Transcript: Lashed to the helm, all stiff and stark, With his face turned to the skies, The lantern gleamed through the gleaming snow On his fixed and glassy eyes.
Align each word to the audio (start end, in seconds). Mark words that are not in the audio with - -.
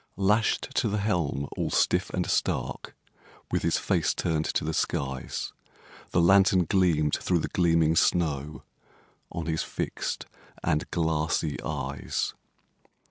Lashed 0.17 0.73
to 0.77 0.87
the 0.87 0.97
helm, 0.97 1.47
all 1.55 1.69
stiff 1.69 2.09
and 2.09 2.27
stark, 2.27 2.95
With 3.51 3.61
his 3.61 3.77
face 3.77 4.15
turned 4.15 4.45
to 4.45 4.63
the 4.65 4.73
skies, 4.73 5.53
The 6.09 6.19
lantern 6.19 6.65
gleamed 6.65 7.19
through 7.21 7.37
the 7.37 7.47
gleaming 7.49 7.95
snow 7.95 8.63
On 9.31 9.45
his 9.45 9.61
fixed 9.61 10.25
and 10.63 10.89
glassy 10.89 11.61
eyes. 11.61 12.33